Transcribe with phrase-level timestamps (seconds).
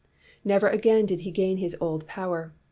[0.43, 2.55] Never again did he gain his old power.